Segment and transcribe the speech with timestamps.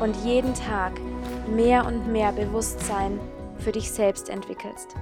[0.00, 0.92] und jeden Tag
[1.48, 3.18] mehr und mehr Bewusstsein
[3.58, 4.94] für dich selbst entwickelst.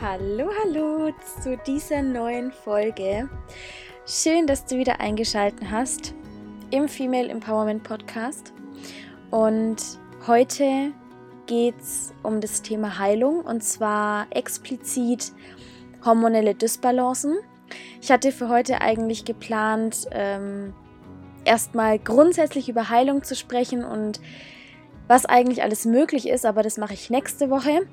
[0.00, 1.10] Hallo, hallo
[1.42, 3.28] zu dieser neuen Folge.
[4.06, 6.14] Schön, dass du wieder eingeschaltet hast
[6.70, 8.52] im Female Empowerment Podcast.
[9.30, 9.76] Und
[10.26, 10.92] heute
[11.46, 15.32] geht es um das Thema Heilung und zwar explizit
[16.04, 17.38] hormonelle Dysbalancen.
[18.00, 20.74] Ich hatte für heute eigentlich geplant, ähm,
[21.44, 24.20] erstmal grundsätzlich über Heilung zu sprechen und
[25.06, 27.86] was eigentlich alles möglich ist, aber das mache ich nächste Woche.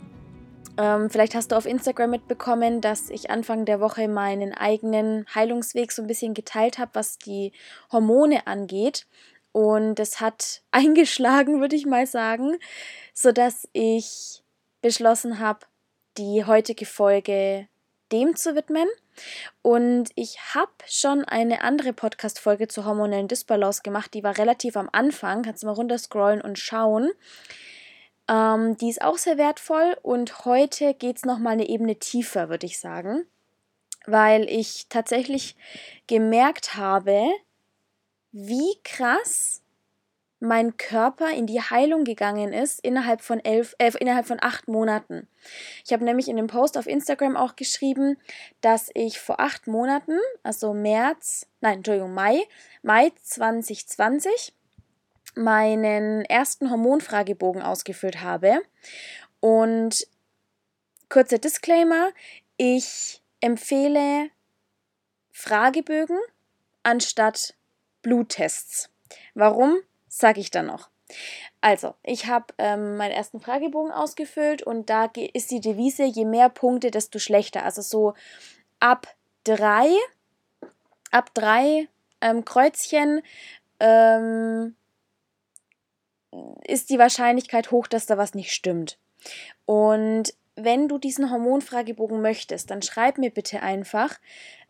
[0.78, 5.92] Ähm, vielleicht hast du auf Instagram mitbekommen, dass ich Anfang der Woche meinen eigenen Heilungsweg
[5.92, 7.52] so ein bisschen geteilt habe, was die
[7.92, 9.06] Hormone angeht.
[9.52, 12.58] Und es hat eingeschlagen, würde ich mal sagen
[13.14, 14.44] sodass ich
[14.82, 15.66] beschlossen habe,
[16.18, 17.68] die heutige Folge
[18.12, 18.88] dem zu widmen.
[19.62, 24.90] Und ich habe schon eine andere Podcast-Folge zur hormonellen Dysbalance gemacht, die war relativ am
[24.92, 25.44] Anfang.
[25.44, 27.12] Kannst du mal runterscrollen und schauen.
[28.28, 32.66] Ähm, die ist auch sehr wertvoll und heute geht es nochmal eine Ebene tiefer, würde
[32.66, 33.26] ich sagen,
[34.06, 35.56] weil ich tatsächlich
[36.08, 37.28] gemerkt habe,
[38.32, 39.62] wie krass
[40.42, 45.28] mein Körper in die Heilung gegangen ist innerhalb von elf, äh, innerhalb von acht Monaten.
[45.86, 48.18] Ich habe nämlich in dem Post auf Instagram auch geschrieben,
[48.60, 52.42] dass ich vor acht Monaten, also März, nein, Entschuldigung, Mai,
[52.82, 54.54] Mai 2020,
[55.36, 58.64] meinen ersten Hormonfragebogen ausgefüllt habe.
[59.42, 60.08] Und
[61.08, 62.10] kurzer Disclaimer,
[62.58, 64.32] ich empfehle
[65.32, 66.18] Fragebögen
[66.82, 67.54] anstatt
[68.02, 68.90] Bluttests.
[69.36, 69.78] Warum?
[70.12, 70.90] Sage ich dann noch.
[71.62, 76.50] Also, ich habe ähm, meinen ersten Fragebogen ausgefüllt und da ist die Devise, je mehr
[76.50, 77.64] Punkte, desto schlechter.
[77.64, 78.14] Also so
[78.80, 79.08] ab
[79.44, 79.90] drei,
[81.12, 81.88] ab drei
[82.22, 83.22] ähm, Kreuzchen
[83.80, 84.76] ähm,
[86.66, 88.98] ist die Wahrscheinlichkeit hoch, dass da was nicht stimmt.
[89.66, 94.20] Und wenn du diesen Hormonfragebogen möchtest, dann schreib mir bitte einfach.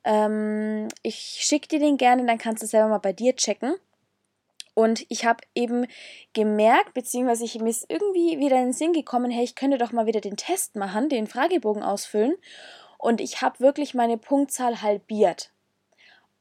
[0.03, 3.75] Ähm, ich schicke dir den gerne, dann kannst du selber mal bei dir checken.
[4.73, 5.85] Und ich habe eben
[6.33, 9.91] gemerkt, beziehungsweise ich, mir ist irgendwie wieder in den Sinn gekommen, hey, ich könnte doch
[9.91, 12.35] mal wieder den Test machen, den Fragebogen ausfüllen.
[12.97, 15.51] Und ich habe wirklich meine Punktzahl halbiert.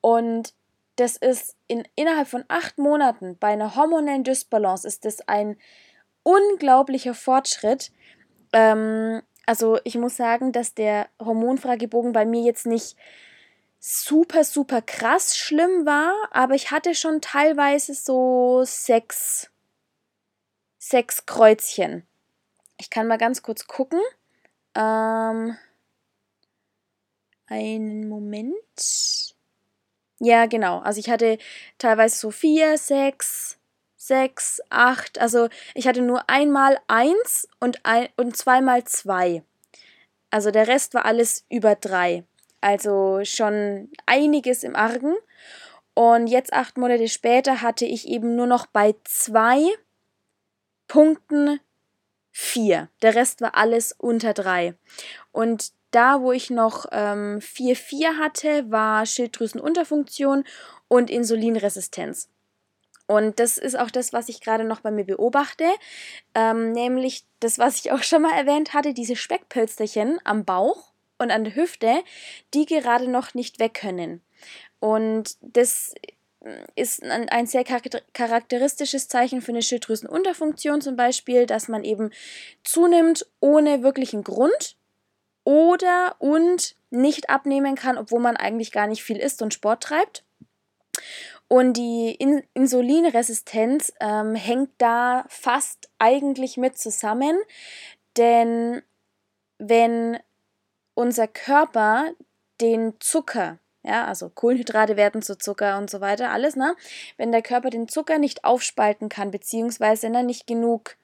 [0.01, 0.55] Und
[0.97, 5.57] das ist in, innerhalb von acht Monaten bei einer hormonellen Dysbalance ist das ein
[6.23, 7.91] unglaublicher Fortschritt.
[8.53, 12.97] Ähm, also ich muss sagen, dass der Hormonfragebogen bei mir jetzt nicht
[13.81, 19.51] super, super krass schlimm war, aber ich hatte schon teilweise so sechs,
[20.79, 22.07] sechs Kreuzchen.
[22.79, 24.01] Ich kann mal ganz kurz gucken.
[24.75, 25.57] Ähm,
[27.47, 28.55] einen Moment.
[30.21, 30.81] Ja, genau.
[30.81, 31.39] Also ich hatte
[31.79, 33.59] teilweise so vier, sechs,
[33.97, 35.19] sechs, acht.
[35.19, 39.43] Also ich hatte nur einmal eins und, ein, und zweimal zwei.
[40.31, 42.25] Also der Rest war alles über drei.
[42.61, 45.15] Also schon einiges im Argen.
[45.95, 49.61] Und jetzt acht Monate später hatte ich eben nur noch bei zwei
[50.89, 51.61] Punkten
[52.31, 52.89] vier.
[53.03, 54.75] Der Rest war alles unter drei.
[55.33, 60.45] Und da, wo ich noch 4-4 ähm, hatte, war Schilddrüsenunterfunktion
[60.89, 62.29] und Insulinresistenz.
[63.07, 65.65] Und das ist auch das, was ich gerade noch bei mir beobachte,
[66.37, 70.90] ähm, nämlich das, was ich auch schon mal erwähnt hatte, diese Speckpölsterchen am Bauch
[71.21, 72.03] und an der Hüfte,
[72.55, 74.23] die gerade noch nicht weg können.
[74.81, 75.95] Und das
[76.75, 82.11] ist ein, sehr charakteristisches Zeichen für eine Schilddrüsenunterfunktion zum Beispiel, dass man eben
[82.65, 84.77] zunimmt ohne wirklichen Grund
[85.45, 90.25] oder und nicht abnehmen kann, obwohl man eigentlich gar nicht viel isst und Sport treibt.
[91.47, 97.39] Und die In Insulinresistenz ähm, hängt da fast eigentlich mit zusammen,
[98.17, 98.83] denn
[99.59, 100.19] wenn
[100.95, 102.11] unser Körper
[102.61, 106.77] den Zucker, ja, also Kohlenhydrate werden zu Zucker und so weiter, alles, ne?
[107.17, 110.97] Wenn der Körper den Zucker nicht aufspalten kann, beziehungsweise wenn da nicht genug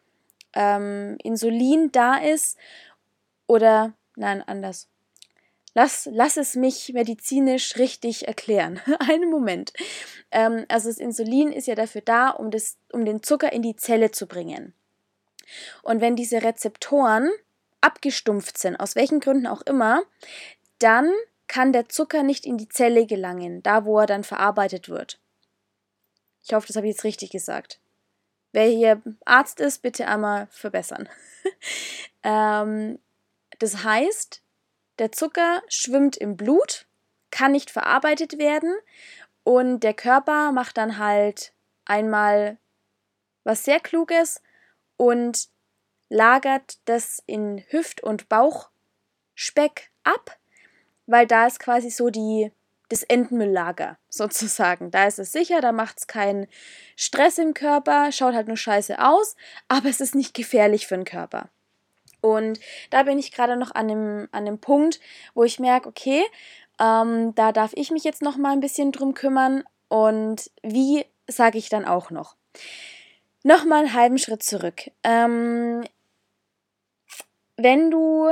[0.55, 2.59] ähm, Insulin da ist,
[3.47, 4.89] oder, nein, anders.
[5.75, 8.81] Lass, lass es mich medizinisch richtig erklären.
[8.99, 9.73] Einen Moment.
[10.31, 13.77] Ähm, also das Insulin ist ja dafür da, um, das, um den Zucker in die
[13.77, 14.73] Zelle zu bringen.
[15.83, 17.31] Und wenn diese Rezeptoren
[17.81, 20.03] abgestumpft sind, aus welchen Gründen auch immer,
[20.79, 21.13] dann
[21.49, 25.21] kann der Zucker nicht in die Zelle gelangen, da wo er dann verarbeitet wird.
[26.43, 27.81] Ich hoffe, das habe ich jetzt richtig gesagt.
[28.53, 31.09] Wer hier Arzt ist, bitte einmal verbessern.
[32.23, 32.99] ähm,
[33.59, 34.43] das heißt,
[34.99, 36.87] der Zucker schwimmt im Blut,
[37.31, 38.75] kann nicht verarbeitet werden
[39.45, 41.53] und der Körper macht dann halt
[41.85, 42.59] einmal
[43.45, 44.43] was sehr Kluges
[44.97, 45.49] und
[46.09, 50.39] lagert das in Hüft- und Bauchspeck ab,
[51.07, 52.53] weil da ist quasi so die,
[52.89, 54.91] das Endmülllager sozusagen.
[54.91, 56.47] Da ist es sicher, da macht es keinen
[56.97, 59.37] Stress im Körper, schaut halt nur scheiße aus,
[59.69, 61.49] aber es ist nicht gefährlich für den Körper.
[62.21, 62.59] Und
[62.91, 65.01] da bin ich gerade noch an dem, an dem Punkt,
[65.35, 66.25] wo ich merke, okay,
[66.81, 69.65] ähm, da darf ich mich jetzt noch mal ein bisschen drum kümmern.
[69.89, 72.37] Und wie sage ich dann auch noch?
[73.45, 74.91] Nochmal einen halben Schritt zurück.
[75.05, 75.85] Ähm,
[77.57, 78.31] wenn du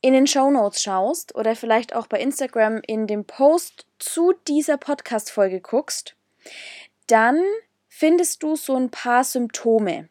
[0.00, 4.76] in den Show Notes schaust oder vielleicht auch bei Instagram in dem Post zu dieser
[4.76, 6.16] Podcast-Folge guckst,
[7.06, 7.40] dann
[7.88, 10.08] findest du so ein paar Symptome,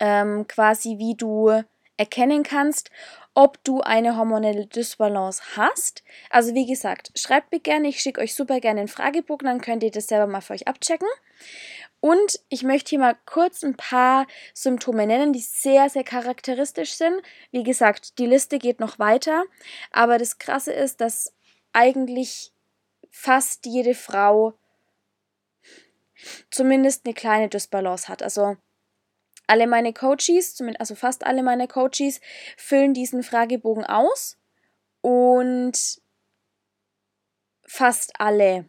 [0.00, 1.62] ähm, quasi wie du
[1.96, 2.90] erkennen kannst,
[3.34, 6.02] ob du eine hormonelle Dysbalance hast.
[6.30, 9.82] Also wie gesagt, schreibt mir gerne, ich schicke euch super gerne einen Fragebogen, dann könnt
[9.82, 11.08] ihr das selber mal für euch abchecken.
[12.04, 17.22] Und ich möchte hier mal kurz ein paar Symptome nennen, die sehr, sehr charakteristisch sind.
[17.50, 19.44] Wie gesagt, die Liste geht noch weiter,
[19.90, 21.32] aber das Krasse ist, dass
[21.72, 22.52] eigentlich
[23.10, 24.52] fast jede Frau
[26.50, 28.22] zumindest eine kleine Dysbalance hat.
[28.22, 28.58] Also
[29.46, 32.20] alle meine Coaches, also fast alle meine Coaches,
[32.58, 34.36] füllen diesen Fragebogen aus
[35.00, 36.02] und
[37.66, 38.68] fast alle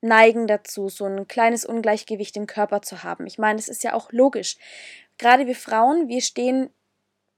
[0.00, 3.26] neigen dazu, so ein kleines Ungleichgewicht im Körper zu haben.
[3.26, 4.56] Ich meine, es ist ja auch logisch.
[5.18, 6.70] Gerade wir Frauen, wir stehen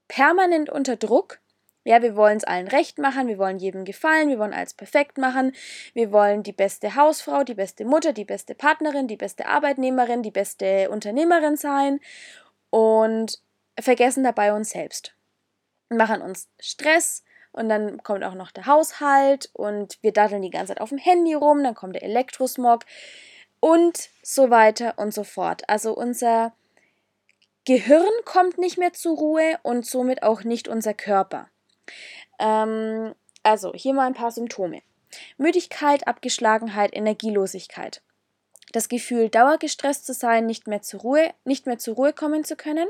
[0.08, 1.40] permanent unter Druck.
[1.84, 5.16] Ja, wir wollen es allen recht machen, wir wollen jedem gefallen, wir wollen alles perfekt
[5.16, 5.54] machen,
[5.94, 10.30] wir wollen die beste Hausfrau, die beste Mutter, die beste Partnerin, die beste Arbeitnehmerin, die
[10.30, 12.00] beste Unternehmerin sein
[12.68, 13.40] und
[13.80, 15.14] vergessen dabei uns selbst.
[15.88, 17.22] Machen uns Stress,
[17.58, 20.98] und dann kommt auch noch der Haushalt und wir daddeln die ganze Zeit auf dem
[20.98, 22.84] Handy rum, dann kommt der Elektrosmog
[23.60, 25.68] und so weiter und so fort.
[25.68, 26.52] Also unser
[27.64, 31.48] Gehirn kommt nicht mehr zur Ruhe und somit auch nicht unser Körper.
[32.38, 34.82] Ähm, also hier mal ein paar Symptome.
[35.36, 38.02] Müdigkeit, Abgeschlagenheit, Energielosigkeit.
[38.72, 42.54] Das Gefühl, dauergestresst zu sein, nicht mehr zur Ruhe, nicht mehr zur Ruhe kommen zu
[42.54, 42.86] können.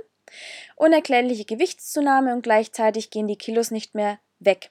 [0.77, 4.71] Unerklärliche Gewichtszunahme und gleichzeitig gehen die Kilos nicht mehr weg.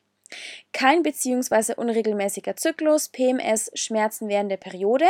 [0.74, 1.74] Kein bzw.
[1.76, 5.06] unregelmäßiger Zyklus, PMS, Schmerzen während der Periode,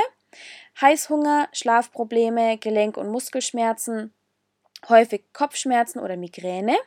[0.79, 4.13] Heißhunger, Schlafprobleme, Gelenk- und Muskelschmerzen,
[4.89, 6.77] häufig Kopfschmerzen oder Migräne,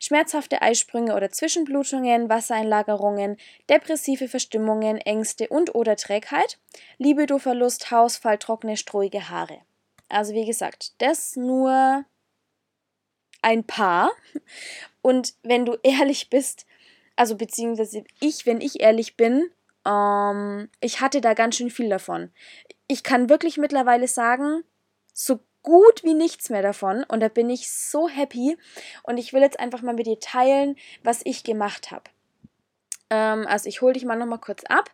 [0.00, 3.36] schmerzhafte Eisprünge oder Zwischenblutungen, Wassereinlagerungen,
[3.68, 6.58] depressive Verstimmungen, Ängste und oder Trägheit,
[6.98, 9.58] Libidoverlust, Hausfall, trockene, strohige Haare.
[10.08, 12.04] Also wie gesagt, das nur
[13.42, 14.10] ein paar.
[15.02, 16.66] Und wenn du ehrlich bist,
[17.20, 19.50] also beziehungsweise ich, wenn ich ehrlich bin,
[19.86, 22.30] ähm, ich hatte da ganz schön viel davon.
[22.86, 24.64] Ich kann wirklich mittlerweile sagen,
[25.12, 28.56] so gut wie nichts mehr davon und da bin ich so happy
[29.02, 32.04] und ich will jetzt einfach mal mit dir teilen, was ich gemacht habe.
[33.10, 34.90] Ähm, also ich hole dich mal nochmal kurz ab.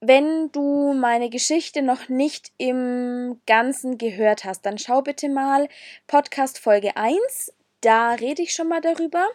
[0.00, 5.68] Wenn du meine Geschichte noch nicht im Ganzen gehört hast, dann schau bitte mal
[6.06, 7.52] Podcast Folge 1.
[7.80, 9.26] Da rede ich schon mal darüber.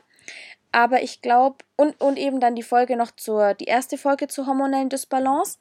[0.75, 4.45] Aber ich glaube, und, und eben dann die Folge noch zur, die erste Folge zur
[4.45, 5.57] hormonellen Dysbalance.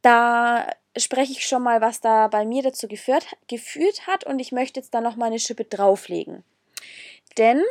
[0.00, 4.52] Da spreche ich schon mal, was da bei mir dazu geführt, geführt hat und ich
[4.52, 6.44] möchte jetzt da noch mal eine Schippe drauflegen.
[7.36, 7.64] Denn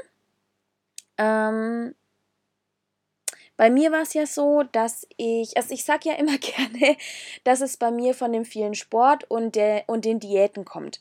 [1.17, 1.95] ähm,
[3.55, 6.97] bei mir war es ja so, dass ich, also ich sage ja immer gerne,
[7.45, 10.99] dass es bei mir von dem vielen Sport und, der, und den Diäten kommt.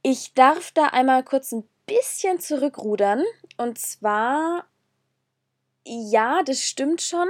[0.00, 3.24] Ich darf da einmal kurz ein bisschen zurückrudern.
[3.56, 4.66] Und zwar,
[5.84, 7.28] ja, das stimmt schon.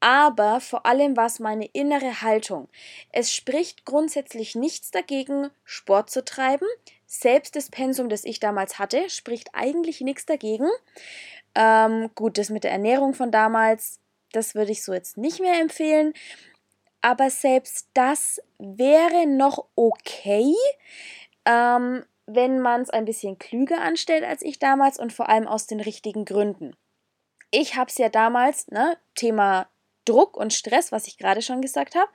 [0.00, 2.68] aber vor allem war es meine innere Haltung.
[3.12, 6.66] Es spricht grundsätzlich nichts dagegen, Sport zu treiben.
[7.06, 10.68] Selbst das Pensum, das ich damals hatte, spricht eigentlich nichts dagegen.
[11.54, 14.00] Ähm, gut, das mit der Ernährung von damals,
[14.32, 16.14] das würde ich so jetzt nicht mehr empfehlen.
[17.00, 20.54] Aber selbst das wäre noch okay,
[21.44, 22.04] ähm,
[22.34, 25.80] wenn man es ein bisschen klüger anstellt als ich damals und vor allem aus den
[25.80, 26.76] richtigen Gründen.
[27.50, 29.68] Ich habe es ja damals, ne, Thema
[30.04, 32.10] Druck und Stress, was ich gerade schon gesagt habe.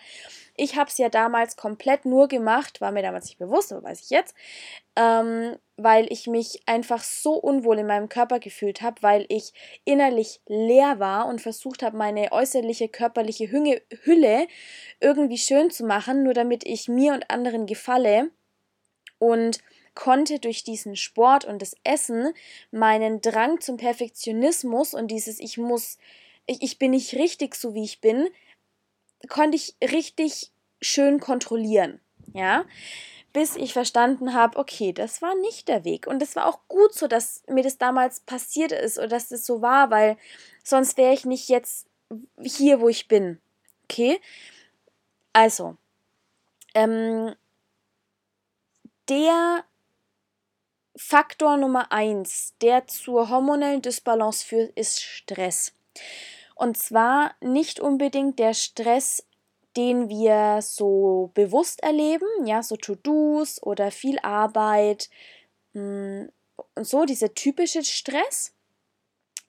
[0.55, 4.01] Ich habe es ja damals komplett nur gemacht, war mir damals nicht bewusst, aber weiß
[4.01, 4.35] ich jetzt,
[4.95, 9.53] ähm, weil ich mich einfach so unwohl in meinem Körper gefühlt habe, weil ich
[9.85, 14.47] innerlich leer war und versucht habe, meine äußerliche körperliche Hünge, Hülle
[14.99, 18.31] irgendwie schön zu machen, nur damit ich mir und anderen gefalle.
[19.19, 19.59] Und
[19.97, 22.31] konnte durch diesen Sport und das Essen
[22.71, 25.97] meinen Drang zum Perfektionismus und dieses Ich muss
[26.45, 28.29] ich, ich bin nicht richtig so, wie ich bin,
[29.27, 30.51] konnte ich richtig
[30.81, 31.99] schön kontrollieren.
[32.33, 32.65] Ja,
[33.33, 36.07] bis ich verstanden habe, okay, das war nicht der Weg.
[36.07, 39.45] Und es war auch gut so, dass mir das damals passiert ist oder dass das
[39.45, 40.17] so war, weil
[40.63, 41.87] sonst wäre ich nicht jetzt
[42.41, 43.39] hier, wo ich bin.
[43.83, 44.19] Okay?
[45.33, 45.77] Also,
[46.73, 47.35] ähm,
[49.09, 49.63] der
[50.97, 55.73] Faktor Nummer eins, der zur hormonellen Dysbalance führt, ist Stress.
[56.55, 59.23] Und zwar nicht unbedingt der Stress,
[59.75, 65.09] den wir so bewusst erleben, ja, so To-Dos oder viel Arbeit
[65.73, 66.31] hm,
[66.73, 68.53] und so, dieser typische Stress,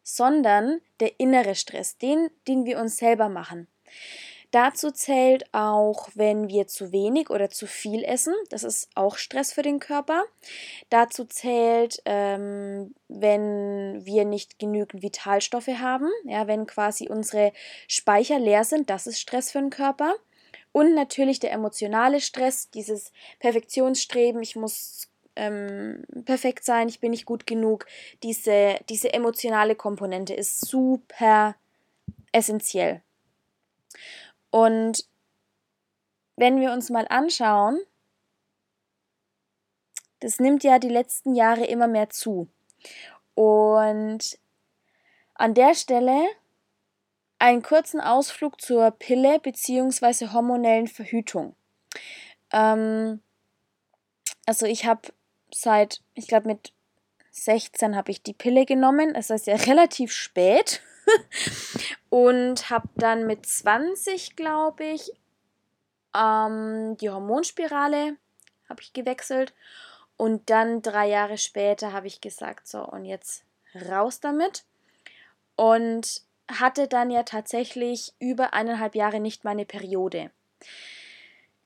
[0.03, 3.69] sondern der innere Stress, den, den wir uns selber machen.
[4.51, 8.35] Dazu zählt auch, wenn wir zu wenig oder zu viel essen.
[8.49, 10.25] Das ist auch Stress für den Körper.
[10.89, 16.09] Dazu zählt, ähm, wenn wir nicht genügend Vitalstoffe haben.
[16.25, 17.53] Ja, wenn quasi unsere
[17.89, 20.15] Speicher leer sind, das ist Stress für den Körper.
[20.73, 27.27] Und natürlich der emotionale Stress, dieses Perfektionsstreben, ich muss ähm, perfekt sein, ich bin nicht
[27.27, 27.87] gut genug.
[28.23, 31.55] Diese, diese emotionale Komponente ist super
[32.33, 33.03] essentiell.
[34.51, 35.05] Und
[36.37, 37.81] wenn wir uns mal anschauen,
[40.21, 42.49] das nimmt ja die letzten Jahre immer mehr zu.
[43.35, 44.39] Und
[45.35, 46.27] an der Stelle
[47.39, 50.29] einen kurzen Ausflug zur Pille bzw.
[50.33, 51.55] hormonellen Verhütung.
[52.53, 53.23] Ähm,
[54.47, 55.13] also ich habe
[55.53, 56.73] seit, ich glaube mit
[57.31, 59.15] 16 habe ich die Pille genommen.
[59.15, 60.83] Es ist ja relativ spät.
[62.11, 65.13] und habe dann mit 20, glaube ich,
[66.15, 68.17] ähm, die Hormonspirale
[68.69, 69.55] habe ich gewechselt
[70.17, 73.45] und dann drei Jahre später habe ich gesagt, so und jetzt
[73.89, 74.65] raus damit
[75.57, 80.31] und hatte dann ja tatsächlich über eineinhalb Jahre nicht meine Periode.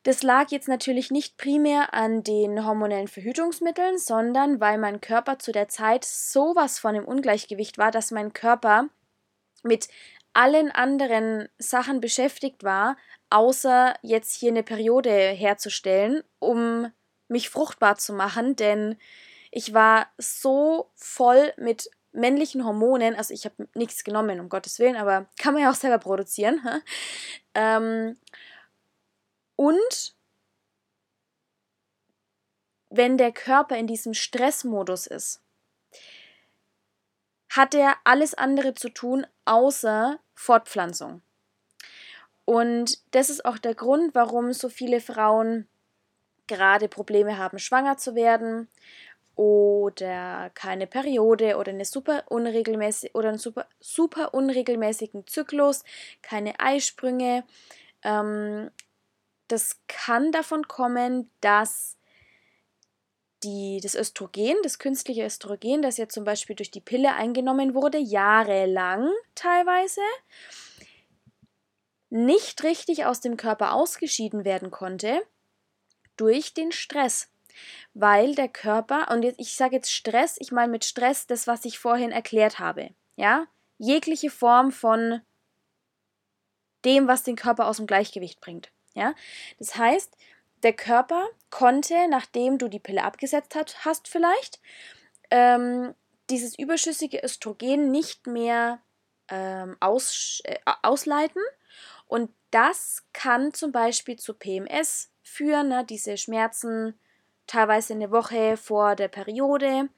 [0.02, 5.52] Das lag jetzt natürlich nicht primär an den hormonellen Verhütungsmitteln, sondern weil mein Körper zu
[5.52, 8.88] der Zeit sowas von im Ungleichgewicht war, dass mein Körper
[9.62, 9.88] mit
[10.34, 12.96] allen anderen Sachen beschäftigt war,
[13.30, 16.90] außer jetzt hier eine Periode herzustellen, um
[17.28, 18.96] mich fruchtbar zu machen, denn
[19.50, 24.96] ich war so voll mit männlichen Hormonen, also ich habe nichts genommen, um Gottes Willen,
[24.96, 26.60] aber kann man ja auch selber produzieren.
[27.54, 28.16] Ähm,
[29.56, 30.16] und
[32.88, 35.41] wenn der Körper in diesem Stressmodus ist,
[37.52, 41.20] hat er alles andere zu tun, außer Fortpflanzung.
[42.44, 45.68] Und das ist auch der Grund, warum so viele Frauen
[46.46, 48.68] gerade Probleme haben, schwanger zu werden
[49.36, 55.84] oder keine Periode oder eine super unregelmäßig oder einen super, super unregelmäßigen Zyklus,
[56.22, 57.44] keine Eisprünge.
[58.02, 58.70] Ähm,
[59.48, 61.96] das kann davon kommen, dass
[63.44, 67.98] die, das Östrogen, das künstliche Östrogen, das ja zum Beispiel durch die Pille eingenommen wurde,
[67.98, 70.00] jahrelang teilweise,
[72.10, 75.22] nicht richtig aus dem Körper ausgeschieden werden konnte
[76.16, 77.30] durch den Stress.
[77.94, 81.78] Weil der Körper, und ich sage jetzt Stress, ich meine mit Stress das, was ich
[81.78, 82.90] vorhin erklärt habe.
[83.16, 83.46] Ja?
[83.78, 85.20] Jegliche Form von
[86.84, 88.72] dem, was den Körper aus dem Gleichgewicht bringt.
[88.94, 89.14] Ja?
[89.58, 90.16] Das heißt,
[90.62, 94.60] der Körper konnte, nachdem du die Pille abgesetzt hat, hast vielleicht,
[95.30, 95.94] ähm,
[96.30, 98.80] dieses überschüssige Östrogen nicht mehr
[99.28, 101.42] ähm, aus, äh, ausleiten.
[102.06, 105.84] Und das kann zum Beispiel zu PMS führen, ne?
[105.84, 106.98] diese Schmerzen
[107.46, 109.88] teilweise eine Woche vor der Periode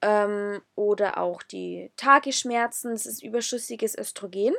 [0.00, 4.54] ähm, oder auch die Tagesschmerzen, das ist überschüssiges Östrogen.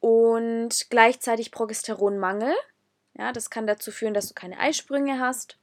[0.00, 2.54] und gleichzeitig Progesteronmangel.
[3.18, 5.58] Ja, das kann dazu führen, dass du keine Eisprünge hast.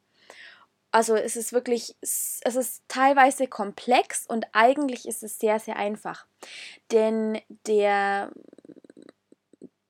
[0.92, 6.28] Also es ist wirklich, es ist teilweise komplex und eigentlich ist es sehr, sehr einfach.
[6.92, 8.32] Denn der,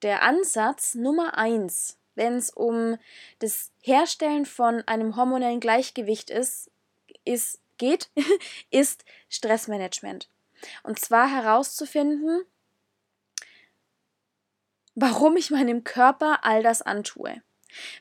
[0.01, 2.97] der Ansatz Nummer eins, wenn es um
[3.39, 6.71] das Herstellen von einem hormonellen Gleichgewicht ist,
[7.25, 8.09] ist geht,
[8.71, 10.29] ist Stressmanagement.
[10.83, 12.45] Und zwar herauszufinden,
[14.95, 17.41] warum ich meinem Körper all das antue.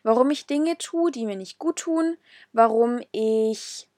[0.02, 2.16] Warum ich Dinge tue, die mir nicht gut tun,
[2.52, 3.88] warum ich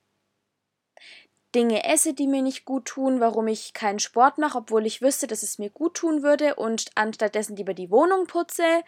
[1.55, 5.27] Dinge esse, die mir nicht gut tun, warum ich keinen Sport mache, obwohl ich wüsste,
[5.27, 8.83] dass es mir gut tun würde und anstattdessen lieber die Wohnung putze.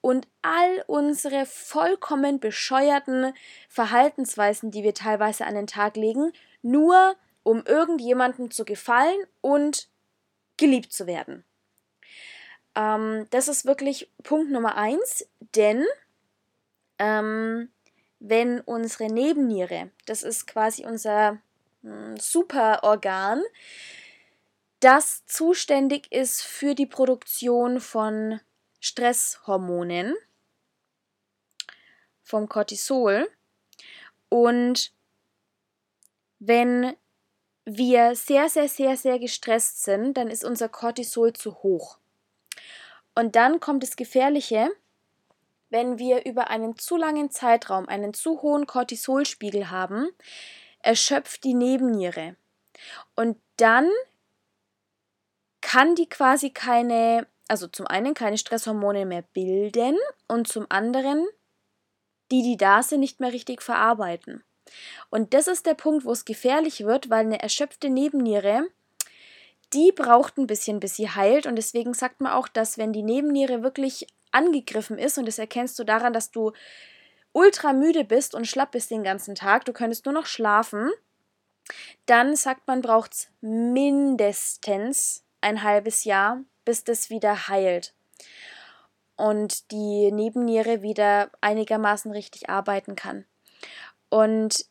[0.00, 3.34] Und all unsere vollkommen bescheuerten
[3.68, 6.32] Verhaltensweisen, die wir teilweise an den Tag legen,
[6.62, 9.88] nur um irgendjemandem zu gefallen und
[10.56, 11.44] geliebt zu werden.
[12.76, 15.84] Ähm, das ist wirklich Punkt Nummer eins, denn
[16.98, 17.70] ähm,
[18.20, 21.38] wenn unsere Nebenniere, das ist quasi unser
[21.82, 23.42] hm, Superorgan,
[24.80, 28.40] das zuständig ist für die Produktion von
[28.80, 30.14] Stresshormonen,
[32.22, 33.28] vom Cortisol.
[34.28, 34.92] Und
[36.38, 36.94] wenn
[37.64, 41.98] wir sehr, sehr, sehr, sehr gestresst sind, dann ist unser Cortisol zu hoch.
[43.14, 44.70] Und dann kommt das Gefährliche,
[45.70, 50.08] wenn wir über einen zu langen Zeitraum einen zu hohen Cortisolspiegel haben,
[50.80, 52.36] erschöpft die Nebenniere.
[53.14, 53.88] Und dann
[55.60, 59.96] kann die quasi keine also zum einen keine Stresshormone mehr bilden
[60.28, 61.26] und zum anderen
[62.30, 64.44] die, die da sind, nicht mehr richtig verarbeiten.
[65.08, 68.66] Und das ist der Punkt, wo es gefährlich wird, weil eine erschöpfte Nebenniere,
[69.72, 71.46] die braucht ein bisschen, bis sie heilt.
[71.46, 75.78] Und deswegen sagt man auch, dass wenn die Nebenniere wirklich angegriffen ist, und das erkennst
[75.78, 76.52] du daran, dass du
[77.32, 80.90] ultra müde bist und schlapp bist den ganzen Tag, du könntest nur noch schlafen,
[82.06, 87.94] dann sagt man, braucht es mindestens ein halbes Jahr, bis das wieder heilt
[89.16, 93.26] und die Nebenniere wieder einigermaßen richtig arbeiten kann.
[94.08, 94.66] Und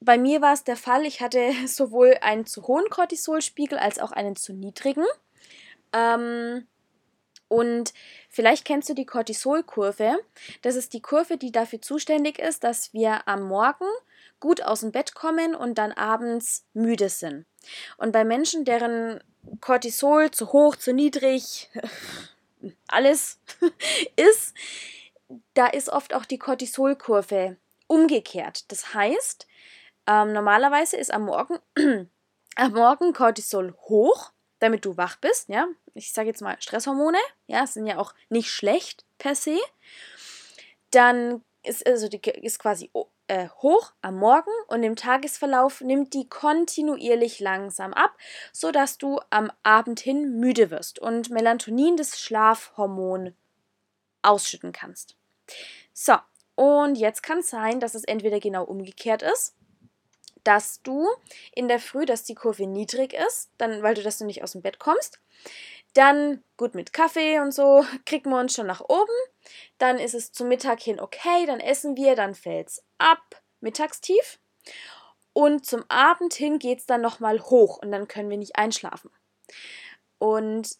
[0.00, 4.12] bei mir war es der Fall, ich hatte sowohl einen zu hohen Cortisolspiegel als auch
[4.12, 5.04] einen zu niedrigen.
[5.92, 6.66] Ähm,
[7.50, 7.92] und
[8.28, 10.20] vielleicht kennst du die Cortisolkurve.
[10.62, 13.86] Das ist die Kurve, die dafür zuständig ist, dass wir am Morgen
[14.38, 17.44] gut aus dem Bett kommen und dann abends müde sind.
[17.96, 19.20] Und bei Menschen, deren
[19.60, 21.68] Cortisol zu hoch, zu niedrig,
[22.86, 23.40] alles
[24.16, 24.54] ist,
[25.54, 27.56] da ist oft auch die Cortisolkurve
[27.88, 28.70] umgekehrt.
[28.70, 29.48] Das heißt,
[30.06, 31.58] ähm, normalerweise ist am Morgen,
[32.54, 35.48] am Morgen Cortisol hoch, damit du wach bist.
[35.48, 37.18] Ja, ich sage jetzt mal Stresshormone.
[37.46, 39.58] Ja, sind ja auch nicht schlecht per se.
[40.90, 42.90] Dann ist also die ist quasi
[43.30, 48.16] äh, hoch am Morgen und im Tagesverlauf nimmt die kontinuierlich langsam ab,
[48.52, 53.36] sodass du am Abend hin müde wirst und Melatonin, das Schlafhormon,
[54.22, 55.16] ausschütten kannst.
[55.92, 56.16] So,
[56.56, 59.54] und jetzt kann es sein, dass es entweder genau umgekehrt ist,
[60.44, 61.08] dass du
[61.54, 64.52] in der Früh, dass die Kurve niedrig ist, dann, weil du dass du nicht aus
[64.52, 65.20] dem Bett kommst,
[65.94, 69.12] dann gut mit Kaffee und so kriegen wir uns schon nach oben.
[69.78, 74.38] Dann ist es zum Mittag hin okay, dann essen wir, dann fällt es ab, mittagstief.
[75.32, 79.10] Und zum Abend hin geht es dann nochmal hoch und dann können wir nicht einschlafen.
[80.18, 80.76] Und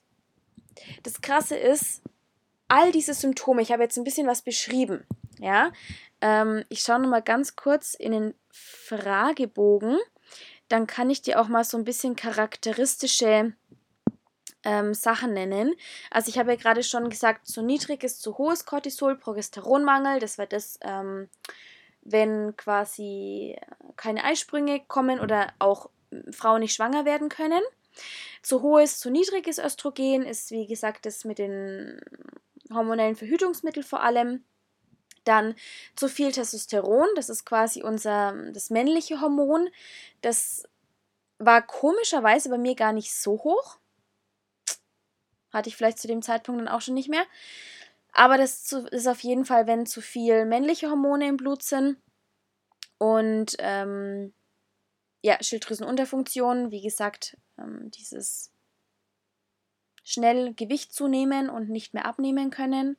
[1.03, 2.03] das Krasse ist,
[2.69, 5.07] all diese Symptome, ich habe jetzt ein bisschen was beschrieben,
[5.39, 5.73] ja.
[6.21, 9.99] Ähm, ich schaue nochmal ganz kurz in den Fragebogen,
[10.69, 13.55] dann kann ich dir auch mal so ein bisschen charakteristische
[14.65, 15.75] ähm, Sachen nennen.
[16.11, 20.39] Also ich habe ja gerade schon gesagt, zu niedrig ist zu hohes Cortisol, Progesteronmangel, das
[20.39, 21.29] war das, ähm,
[22.03, 23.57] wenn quasi
[23.97, 25.91] keine Eisprünge kommen oder auch
[26.31, 27.63] Frauen nicht schwanger werden können.
[28.43, 32.01] Zu hohes, zu niedriges Östrogen ist, wie gesagt, das mit den
[32.73, 34.45] hormonellen Verhütungsmitteln vor allem.
[35.25, 35.55] Dann
[35.97, 39.69] zu viel Testosteron, das ist quasi unser das männliche Hormon.
[40.23, 40.65] Das
[41.39, 43.80] war komischerweise bei mir gar nicht so hoch.
[45.53, 47.25] Hatte ich vielleicht zu dem Zeitpunkt dann auch schon nicht mehr.
[48.13, 51.97] Aber das ist auf jeden Fall, wenn zu viel männliche Hormone im Blut sind.
[52.99, 54.33] Und ähm,
[55.23, 58.53] ja, Schilddrüsenunterfunktion, wie gesagt, ähm, dieses
[60.03, 62.97] schnell Gewicht zunehmen und nicht mehr abnehmen können.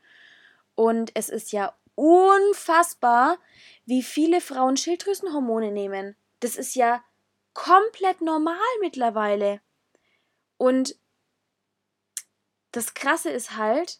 [0.76, 3.38] Und es ist ja unfassbar,
[3.86, 6.16] wie viele Frauen Schilddrüsenhormone nehmen.
[6.40, 7.04] Das ist ja
[7.54, 9.62] komplett normal mittlerweile.
[10.58, 10.96] Und
[12.72, 14.00] das Krasse ist halt,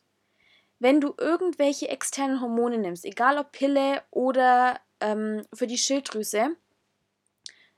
[0.80, 6.56] wenn du irgendwelche externen Hormone nimmst, egal ob Pille oder ähm, für die Schilddrüse,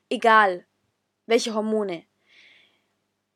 [0.10, 0.66] egal
[1.26, 2.06] welche Hormone,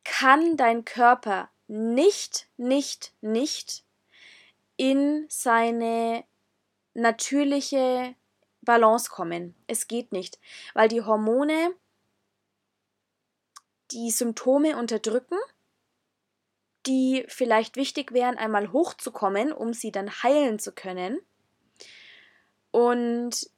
[0.04, 3.84] kann dein Körper nicht, nicht, nicht
[4.78, 6.24] in seine
[6.94, 8.16] natürliche
[8.62, 9.56] Balance kommen.
[9.68, 10.40] Es geht nicht,
[10.74, 11.74] weil die Hormone
[13.92, 15.38] die Symptome unterdrücken,
[16.88, 21.20] die vielleicht wichtig wären, einmal hochzukommen, um sie dann heilen zu können.
[22.72, 23.50] Und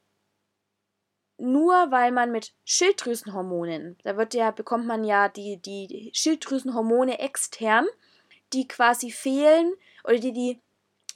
[1.38, 7.86] nur weil man mit Schilddrüsenhormonen, da wird ja, bekommt man ja die, die Schilddrüsenhormone extern,
[8.52, 9.72] die quasi fehlen
[10.04, 10.60] oder die die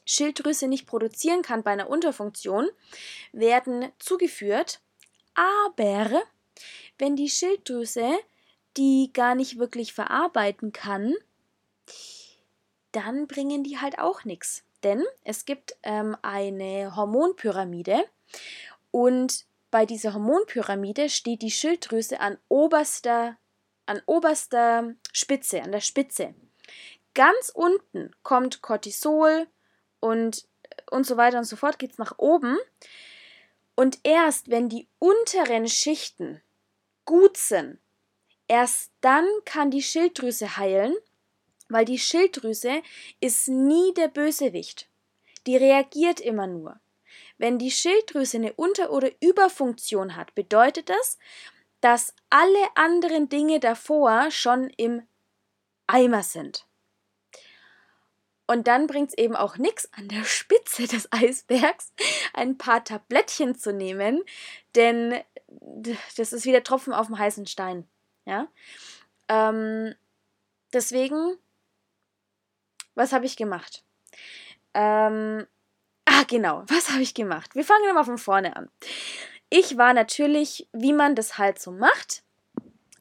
[0.07, 2.69] Schilddrüse nicht produzieren kann bei einer Unterfunktion,
[3.33, 4.81] werden zugeführt.
[5.35, 6.23] Aber
[6.99, 8.19] wenn die Schilddrüse
[8.77, 11.15] die gar nicht wirklich verarbeiten kann,
[12.93, 14.63] dann bringen die halt auch nichts.
[14.83, 18.05] Denn es gibt ähm, eine Hormonpyramide
[18.91, 23.37] und bei dieser Hormonpyramide steht die Schilddrüse an oberster,
[23.87, 26.35] an oberster Spitze, an der Spitze.
[27.15, 29.49] Ganz unten kommt Cortisol
[29.99, 30.47] und,
[30.91, 32.57] und so weiter und so fort, geht es nach oben.
[33.75, 36.41] Und erst wenn die unteren Schichten
[37.05, 37.79] gut sind,
[38.47, 40.95] erst dann kann die Schilddrüse heilen,
[41.69, 42.83] weil die Schilddrüse
[43.21, 44.89] ist nie der Bösewicht.
[45.47, 46.81] Die reagiert immer nur.
[47.39, 51.19] Wenn die Schilddrüse eine Unter- oder Überfunktion hat, bedeutet das,
[51.81, 55.03] dass alle anderen Dinge davor schon im
[55.87, 56.67] Eimer sind.
[58.47, 61.93] Und dann bringt es eben auch nichts, an der Spitze des Eisbergs
[62.35, 64.23] ein paar Tablettchen zu nehmen,
[64.75, 65.21] denn
[66.17, 67.89] das ist wie der Tropfen auf dem heißen Stein.
[68.27, 68.49] Ja?
[69.29, 69.95] Ähm,
[70.73, 71.39] deswegen,
[72.95, 73.85] was habe ich gemacht?
[74.75, 75.47] Ähm,
[76.05, 77.55] ah, genau, was habe ich gemacht?
[77.55, 78.71] Wir fangen mal von vorne an.
[79.51, 82.23] Ich war natürlich, wie man das halt so macht,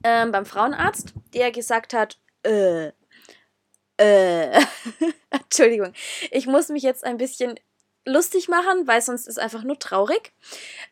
[0.04, 2.92] ähm, beim Frauenarzt, der gesagt hat, äh,
[3.98, 4.62] äh,
[5.30, 5.94] Entschuldigung,
[6.32, 7.60] ich muss mich jetzt ein bisschen
[8.06, 10.34] lustig machen, weil sonst ist einfach nur traurig.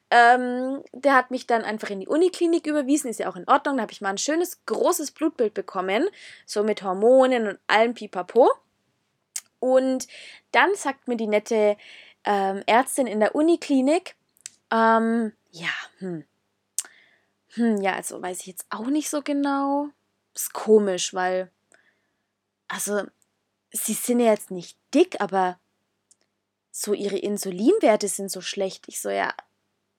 [0.09, 3.77] Ähm, der hat mich dann einfach in die Uniklinik überwiesen, ist ja auch in Ordnung.
[3.77, 6.07] Da habe ich mal ein schönes, großes Blutbild bekommen,
[6.45, 8.51] so mit Hormonen und allem Pipapo.
[9.61, 10.09] Und
[10.51, 11.77] dann sagt mir die nette
[12.25, 14.15] ähm, Ärztin in der Uniklinik,
[14.71, 15.69] ähm, ja,
[15.99, 16.25] hm,
[17.53, 19.89] hm, ja, also weiß ich jetzt auch nicht so genau.
[20.33, 21.51] Ist komisch, weil,
[22.67, 23.03] also,
[23.71, 25.59] sie sind ja jetzt nicht dick, aber
[26.71, 28.85] so ihre Insulinwerte sind so schlecht.
[28.87, 29.33] Ich so, ja,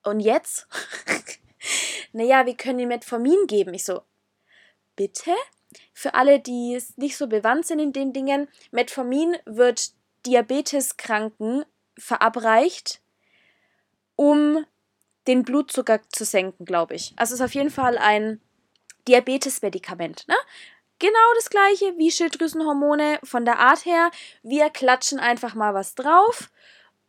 [0.02, 0.66] und jetzt?
[2.12, 3.74] naja, wir können ihm Metformin geben.
[3.74, 4.02] Ich so,
[4.96, 5.32] bitte?
[5.92, 9.92] Für alle, die nicht so bewandt sind in den Dingen, Metformin wird
[10.26, 11.64] Diabeteskranken
[11.98, 13.00] verabreicht,
[14.16, 14.64] um
[15.26, 17.12] den Blutzucker zu senken, glaube ich.
[17.16, 18.40] Also es ist auf jeden Fall ein
[19.06, 20.26] Diabetesmedikament.
[20.28, 20.36] Ne?
[20.98, 24.10] Genau das gleiche wie Schilddrüsenhormone von der Art her.
[24.42, 26.50] Wir klatschen einfach mal was drauf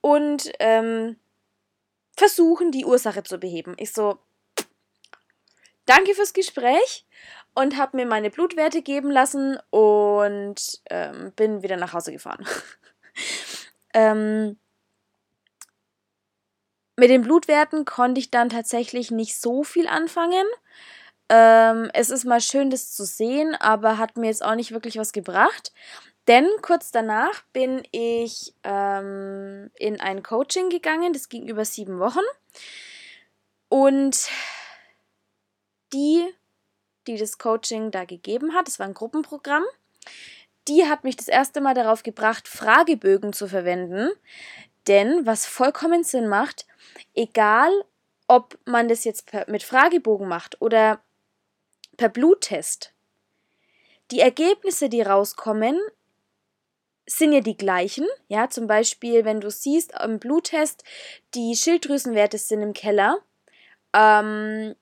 [0.02, 1.18] und ähm,
[2.16, 3.76] versuchen, die Ursache zu beheben.
[3.78, 4.20] Ich so,
[5.86, 7.06] danke fürs Gespräch
[7.56, 12.46] und habe mir meine Blutwerte geben lassen und ähm, bin wieder nach Hause gefahren.
[13.94, 14.58] ähm,
[16.96, 20.46] mit den Blutwerten konnte ich dann tatsächlich nicht so viel anfangen.
[21.30, 24.98] Ähm, es ist mal schön, das zu sehen, aber hat mir jetzt auch nicht wirklich
[24.98, 25.72] was gebracht.
[26.28, 32.24] Denn kurz danach bin ich ähm, in ein Coaching gegangen, das ging über sieben Wochen.
[33.68, 34.30] Und
[35.92, 36.24] die,
[37.08, 39.64] die das Coaching da gegeben hat, das war ein Gruppenprogramm,
[40.68, 44.10] die hat mich das erste Mal darauf gebracht, Fragebögen zu verwenden.
[44.88, 46.66] Denn was vollkommen Sinn macht,
[47.14, 47.72] egal
[48.28, 51.02] ob man das jetzt mit Fragebogen macht oder
[51.98, 52.94] per Bluttest,
[54.12, 55.80] die Ergebnisse, die rauskommen,
[57.06, 58.08] sind ja die gleichen.
[58.28, 60.84] Ja, zum Beispiel, wenn du siehst im Bluttest,
[61.34, 63.18] die Schilddrüsenwerte sind im Keller
[63.94, 64.76] ähm,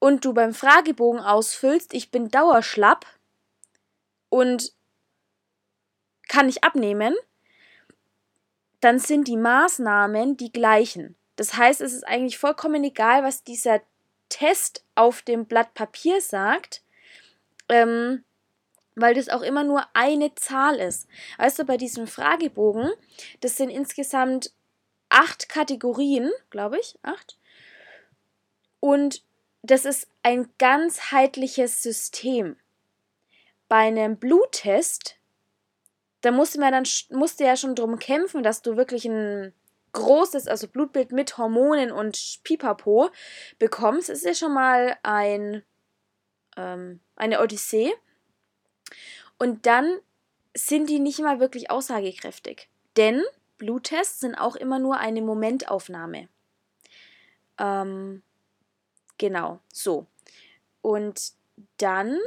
[0.00, 3.06] und du beim Fragebogen ausfüllst, ich bin dauerschlapp
[4.28, 4.72] und
[6.28, 7.14] kann nicht abnehmen,
[8.80, 11.16] dann sind die Maßnahmen die gleichen.
[11.36, 13.80] Das heißt, es ist eigentlich vollkommen egal, was dieser
[14.28, 16.82] Test auf dem Blatt Papier sagt.
[17.68, 18.24] Ähm,
[18.96, 21.08] weil das auch immer nur eine Zahl ist.
[21.56, 22.90] Du, bei diesem Fragebogen,
[23.40, 24.52] das sind insgesamt
[25.08, 27.38] acht Kategorien, glaube ich, acht.
[28.80, 29.22] Und
[29.62, 32.56] das ist ein ganzheitliches System.
[33.68, 35.20] Bei einem Bluttest
[36.20, 39.54] da musste man dann musste ja schon drum kämpfen, dass du wirklich ein
[39.92, 43.10] großes, also Blutbild mit Hormonen und Pipapo
[43.58, 45.64] bekommst, ist ja schon mal ein,
[46.56, 47.92] ähm, eine Odyssee.
[49.38, 49.98] Und dann
[50.54, 52.68] sind die nicht mal wirklich aussagekräftig.
[52.96, 53.22] Denn
[53.58, 56.28] Bluttests sind auch immer nur eine Momentaufnahme.
[57.58, 58.22] Ähm,
[59.20, 60.06] genau, so.
[60.82, 61.32] Und
[61.76, 62.18] dann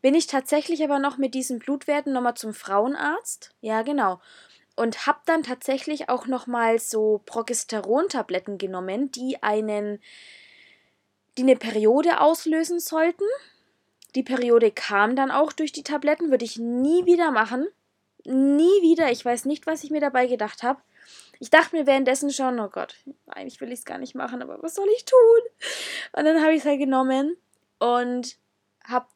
[0.00, 3.54] bin ich tatsächlich aber noch mit diesen Blutwerten nochmal zum Frauenarzt.
[3.60, 4.20] Ja, genau
[4.76, 10.00] und habe dann tatsächlich auch noch mal so Progesterontabletten genommen, die einen
[11.36, 13.24] die eine Periode auslösen sollten.
[14.14, 17.66] Die Periode kam dann auch durch die Tabletten, würde ich nie wieder machen.
[18.24, 19.12] Nie wieder.
[19.12, 20.80] Ich weiß nicht, was ich mir dabei gedacht habe.
[21.38, 22.96] Ich dachte mir währenddessen schon, oh Gott,
[23.26, 25.18] eigentlich will ich es gar nicht machen, aber was soll ich tun?
[26.12, 27.36] Und dann habe ich es halt genommen
[27.78, 28.36] und
[28.84, 29.06] habe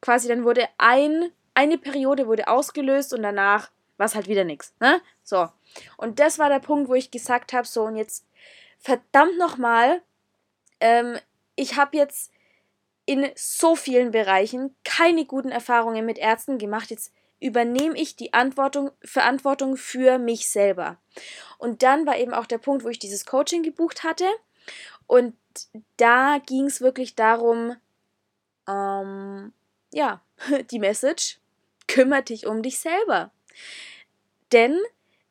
[0.00, 4.74] quasi, dann wurde ein, eine Periode wurde ausgelöst und danach war es halt wieder nichts.
[4.80, 5.00] Ne?
[5.22, 5.48] So.
[5.96, 8.26] Und das war der Punkt, wo ich gesagt habe, so und jetzt
[8.78, 10.02] verdammt nochmal,
[10.80, 11.18] ähm,
[11.54, 12.32] ich habe jetzt
[13.04, 16.90] in so vielen Bereichen keine guten Erfahrungen mit Ärzten gemacht.
[16.90, 20.98] Jetzt übernehme ich die Verantwortung für mich selber.
[21.58, 24.26] Und dann war eben auch der Punkt, wo ich dieses Coaching gebucht hatte.
[25.06, 25.34] Und
[25.96, 27.76] da ging es wirklich darum,
[28.68, 29.52] ähm,
[29.92, 30.20] ja,
[30.70, 31.38] die Message,
[31.88, 33.32] kümmere dich um dich selber.
[34.52, 34.78] Denn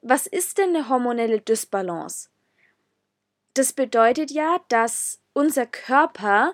[0.01, 2.29] was ist denn eine hormonelle Dysbalance?
[3.53, 6.53] Das bedeutet ja, dass unser Körper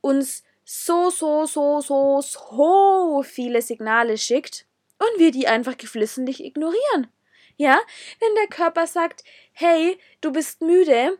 [0.00, 4.65] uns so, so, so, so, so viele Signale schickt
[4.98, 7.08] und wir die einfach geflissentlich ignorieren.
[7.56, 7.80] Ja,
[8.20, 11.18] wenn der Körper sagt, hey, du bist müde,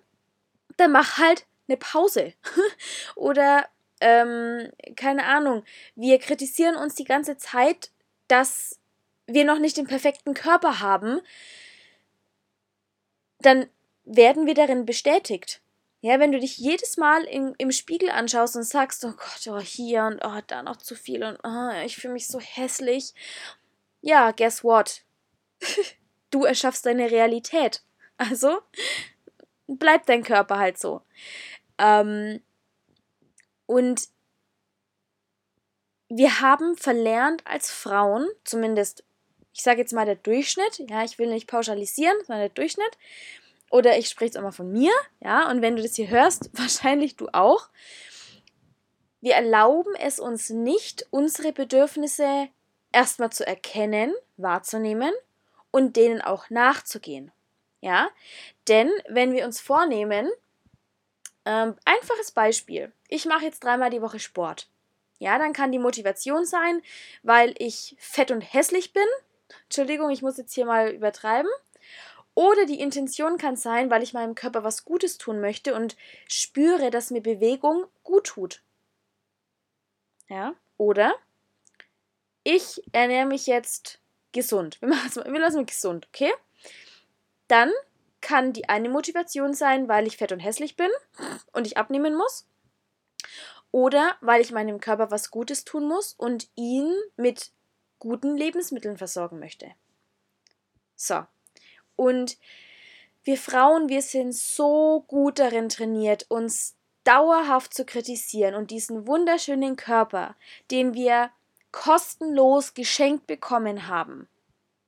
[0.77, 2.35] dann mach halt eine Pause.
[3.15, 3.69] Oder,
[4.01, 7.91] ähm, keine Ahnung, wir kritisieren uns die ganze Zeit,
[8.29, 8.79] dass
[9.27, 11.21] wir noch nicht den perfekten Körper haben,
[13.41, 13.69] dann
[14.05, 15.61] werden wir darin bestätigt.
[16.01, 19.59] Ja, wenn du dich jedes Mal im, im Spiegel anschaust und sagst, oh Gott, oh
[19.59, 23.15] hier und oh, da noch zu viel und oh, ich fühle mich so hässlich.
[24.01, 25.03] Ja, guess what?
[26.31, 27.83] du erschaffst deine Realität.
[28.19, 28.61] Also
[29.67, 31.03] bleibt dein Körper halt so.
[31.79, 32.43] Ähm,
[33.67, 34.09] und
[36.09, 39.05] wir haben verlernt als Frauen, zumindest
[39.57, 42.99] ich sage jetzt mal der Durchschnitt, ja, ich will nicht pauschalisieren, sondern der Durchschnitt.
[43.71, 46.51] Oder ich spreche jetzt auch mal von mir, ja, und wenn du das hier hörst,
[46.59, 47.71] wahrscheinlich du auch.
[49.23, 52.49] Wir erlauben es uns nicht, unsere Bedürfnisse
[52.97, 55.13] erstmal zu erkennen, wahrzunehmen
[55.71, 57.31] und denen auch nachzugehen.
[57.81, 58.09] Ja,
[58.69, 60.29] denn wenn wir uns vornehmen,
[61.45, 64.69] ähm, einfaches Beispiel, ich mache jetzt dreimal die Woche Sport.
[65.19, 66.83] Ja, dann kann die Motivation sein,
[67.23, 69.07] weil ich fett und hässlich bin
[69.65, 71.51] Entschuldigung, ich muss jetzt hier mal übertreiben.
[72.35, 75.97] Oder die Intention kann sein, weil ich meinem Körper was Gutes tun möchte und
[76.29, 78.63] spüre, dass mir Bewegung gut tut.
[80.29, 80.55] Ja?
[80.77, 81.15] Oder
[82.47, 83.99] ich ernähre mich jetzt
[84.31, 84.79] gesund.
[84.81, 86.33] Wir, wir lassen mich gesund, okay?
[87.49, 87.73] Dann
[88.21, 90.91] kann die eine Motivation sein, weil ich fett und hässlich bin
[91.53, 92.47] und ich abnehmen muss.
[93.73, 97.51] Oder weil ich meinem Körper was Gutes tun muss und ihn mit
[97.99, 99.73] guten Lebensmitteln versorgen möchte.
[100.95, 101.27] So.
[101.97, 102.39] Und
[103.25, 109.75] wir Frauen, wir sind so gut darin trainiert, uns dauerhaft zu kritisieren und diesen wunderschönen
[109.75, 110.37] Körper,
[110.71, 111.31] den wir
[111.77, 114.29] kostenlos geschenkt bekommen haben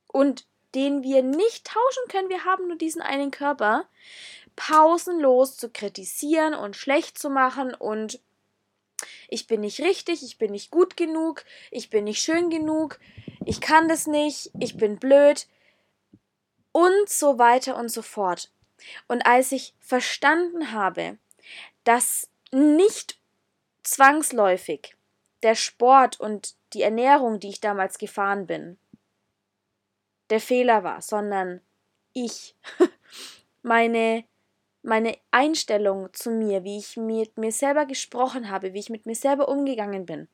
[0.07, 3.85] und den wir nicht tauschen können, wir haben nur diesen einen Körper,
[4.55, 8.19] pausenlos zu kritisieren und schlecht zu machen und
[9.27, 12.99] ich bin nicht richtig, ich bin nicht gut genug, ich bin nicht schön genug,
[13.45, 15.47] ich kann das nicht, ich bin blöd
[16.71, 18.51] und so weiter und so fort.
[19.07, 21.19] Und als ich verstanden habe,
[21.83, 23.19] dass nicht
[23.83, 24.95] zwangsläufig
[25.43, 28.77] der Sport und die Ernährung, die ich damals gefahren bin,
[30.29, 31.61] der Fehler war, sondern
[32.13, 32.55] ich,
[33.61, 34.25] meine
[34.81, 39.15] meine Einstellung zu mir, wie ich mit mir selber gesprochen habe, wie ich mit mir
[39.15, 40.27] selber umgegangen bin.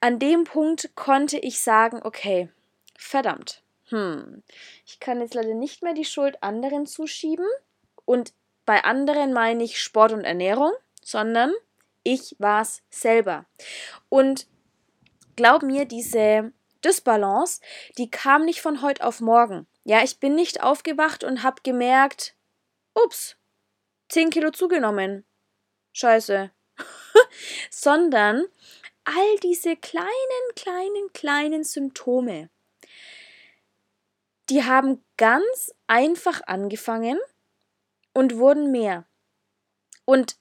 [0.00, 2.48] An dem Punkt konnte ich sagen, okay,
[2.96, 4.42] verdammt, hm,
[4.86, 7.46] ich kann jetzt leider nicht mehr die Schuld anderen zuschieben
[8.04, 8.32] und
[8.66, 11.52] bei anderen meine ich Sport und Ernährung, sondern
[12.04, 13.46] ich war es selber.
[14.08, 14.46] Und
[15.34, 16.52] glaub mir, diese
[16.84, 17.60] Dysbalance,
[17.98, 19.66] die kam nicht von heute auf morgen.
[19.84, 22.36] Ja, ich bin nicht aufgewacht und habe gemerkt,
[22.94, 23.36] ups,
[24.10, 25.24] 10 Kilo zugenommen.
[25.92, 26.50] Scheiße.
[27.70, 28.44] Sondern
[29.04, 30.08] all diese kleinen,
[30.56, 32.50] kleinen, kleinen Symptome,
[34.50, 37.18] die haben ganz einfach angefangen
[38.12, 39.06] und wurden mehr.
[40.04, 40.36] Und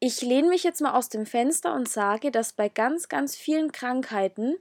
[0.00, 3.70] ich lehne mich jetzt mal aus dem Fenster und sage, dass bei ganz, ganz vielen
[3.70, 4.56] Krankheiten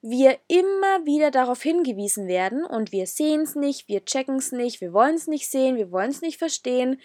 [0.00, 4.80] wir immer wieder darauf hingewiesen werden und wir sehen es nicht, wir checken es nicht,
[4.80, 7.00] wir wollen es nicht sehen, wir wollen es nicht verstehen.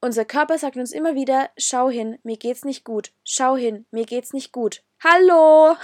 [0.00, 4.06] Unser Körper sagt uns immer wieder, schau hin, mir geht's nicht gut, schau hin, mir
[4.06, 4.82] geht's nicht gut.
[5.02, 5.76] Hallo!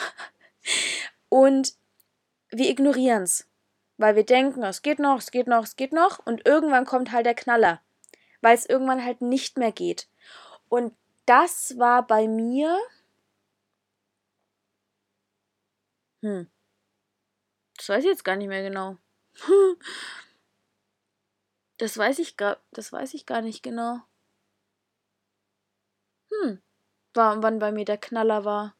[1.28, 1.74] Und
[2.50, 3.48] wir ignorieren es,
[3.96, 7.10] weil wir denken, es geht noch, es geht noch, es geht noch und irgendwann kommt
[7.10, 7.80] halt der Knaller,
[8.42, 10.08] weil es irgendwann halt nicht mehr geht.
[10.68, 10.94] Und
[11.26, 12.78] das war bei mir
[16.22, 16.46] Hm.
[17.76, 18.96] Das weiß ich jetzt gar nicht mehr genau.
[21.78, 24.02] Das weiß ich gar, das weiß ich gar nicht genau.
[26.30, 26.62] Hm.
[27.12, 28.76] War, wann bei mir der Knaller war.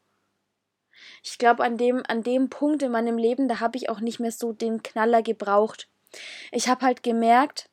[1.21, 4.21] Ich glaube, an dem, an dem Punkt in meinem Leben, da habe ich auch nicht
[4.21, 5.89] mehr so den Knaller gebraucht.
[6.51, 7.69] Ich habe halt gemerkt,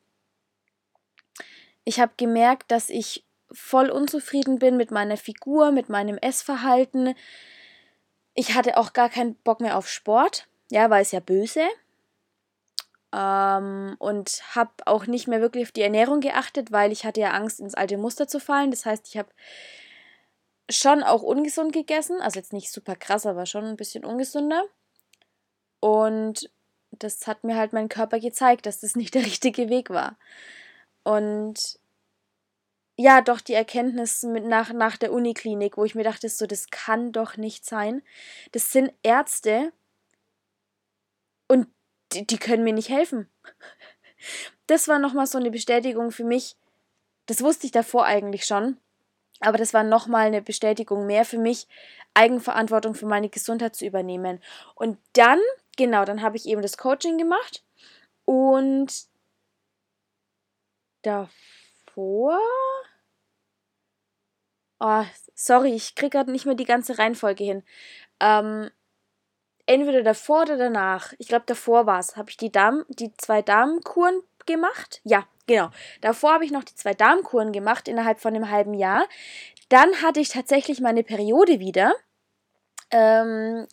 [1.91, 7.17] ich habe gemerkt, dass ich voll unzufrieden bin mit meiner Figur, mit meinem Essverhalten,
[8.35, 11.67] ich hatte auch gar keinen Bock mehr auf Sport, ja, weil es ja böse.
[13.13, 17.33] Ähm, und habe auch nicht mehr wirklich auf die Ernährung geachtet, weil ich hatte ja
[17.33, 18.71] Angst, ins alte Muster zu fallen.
[18.71, 19.31] Das heißt, ich habe
[20.71, 24.63] schon auch ungesund gegessen, also jetzt nicht super krass, aber schon ein bisschen ungesünder.
[25.81, 26.49] Und
[26.93, 30.17] das hat mir halt mein Körper gezeigt, dass das nicht der richtige Weg war.
[31.03, 31.80] Und
[33.01, 36.69] ja, doch die Erkenntnis mit nach, nach der Uniklinik, wo ich mir dachte, so, das
[36.69, 38.03] kann doch nicht sein.
[38.53, 39.73] Das sind Ärzte
[41.49, 41.67] und
[42.13, 43.31] die, die können mir nicht helfen.
[44.67, 46.57] Das war nochmal so eine Bestätigung für mich.
[47.25, 48.77] Das wusste ich davor eigentlich schon.
[49.41, 51.69] Aber das war nochmal eine Bestätigung mehr für mich,
[52.13, 54.43] Eigenverantwortung für meine Gesundheit zu übernehmen.
[54.75, 55.41] Und dann,
[55.79, 57.65] genau, dann habe ich eben das Coaching gemacht.
[58.27, 59.07] Und
[61.01, 62.39] davor
[64.81, 67.63] Oh, sorry, ich kriege gerade nicht mehr die ganze Reihenfolge hin.
[68.19, 68.71] Ähm,
[69.67, 71.13] entweder davor oder danach.
[71.19, 72.17] Ich glaube, davor war es.
[72.17, 75.01] Habe ich die, Darm, die zwei Darmkuren gemacht?
[75.05, 75.71] Ja, genau.
[76.01, 79.07] Davor habe ich noch die zwei Darmkuren gemacht innerhalb von einem halben Jahr.
[79.69, 81.95] Dann hatte ich tatsächlich meine Periode wieder,
[82.91, 83.67] ähm,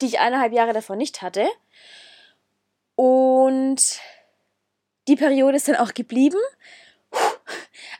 [0.00, 1.46] die ich eineinhalb Jahre davor nicht hatte.
[2.96, 4.00] Und
[5.08, 6.38] die Periode ist dann auch geblieben.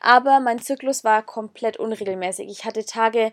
[0.02, 2.48] Aber mein Zyklus war komplett unregelmäßig.
[2.48, 3.32] Ich hatte Tage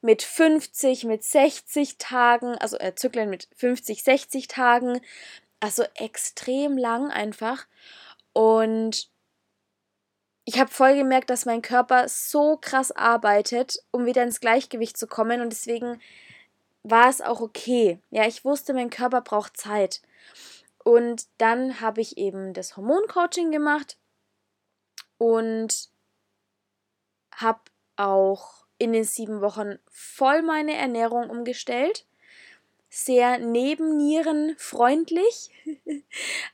[0.00, 5.00] mit 50, mit 60 Tagen, also äh, Zyklen mit 50, 60 Tagen.
[5.60, 7.66] Also extrem lang einfach.
[8.32, 9.08] Und
[10.44, 15.06] ich habe voll gemerkt, dass mein Körper so krass arbeitet, um wieder ins Gleichgewicht zu
[15.06, 15.40] kommen.
[15.40, 16.00] Und deswegen
[16.82, 18.00] war es auch okay.
[18.10, 20.02] Ja, ich wusste, mein Körper braucht Zeit.
[20.82, 23.98] Und dann habe ich eben das Hormoncoaching gemacht
[25.18, 25.90] und
[27.38, 27.60] habe
[27.96, 32.04] auch in den sieben Wochen voll meine Ernährung umgestellt.
[32.90, 35.50] Sehr nebennierenfreundlich.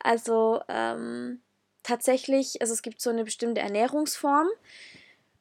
[0.00, 1.42] also ähm,
[1.82, 4.46] tatsächlich, also es gibt so eine bestimmte Ernährungsform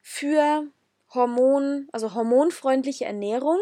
[0.00, 0.66] für
[1.14, 3.58] Hormon, also hormonfreundliche Ernährung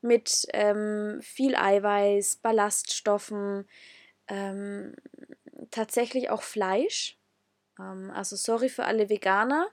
[0.00, 3.68] mit ähm, viel Eiweiß, Ballaststoffen,
[4.28, 4.94] ähm,
[5.70, 7.18] tatsächlich auch Fleisch.
[7.78, 9.68] Ähm, also sorry für alle Veganer.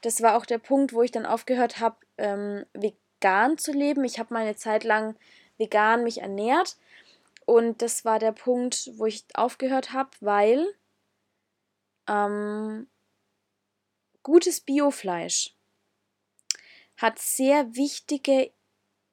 [0.00, 4.04] Das war auch der Punkt, wo ich dann aufgehört habe, ähm, vegan zu leben.
[4.04, 5.16] Ich habe meine Zeit lang
[5.56, 6.76] vegan mich ernährt.
[7.46, 10.66] Und das war der Punkt, wo ich aufgehört habe, weil
[12.08, 12.88] ähm,
[14.22, 15.54] gutes Biofleisch
[16.96, 18.50] hat sehr wichtige